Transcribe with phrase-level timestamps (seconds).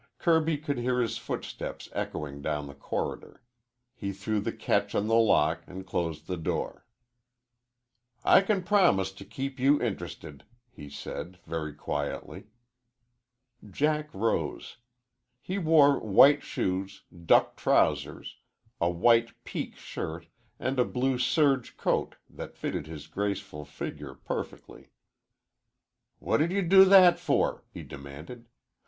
[0.17, 3.43] Kirby could hear his footsteps echoing down the corridor.
[3.93, 6.87] He threw the catch of the lock and closed the door.
[8.23, 12.47] "I can promise to keep you interested," he said, very quietly.
[13.69, 14.77] Jack rose.
[15.39, 18.37] He wore white shoes, duck trousers,
[18.79, 20.25] a white pique shirt,
[20.57, 24.89] and a blue serge coat that fitted his graceful figure perfectly.
[26.17, 28.47] "What did you do that for?" he demanded.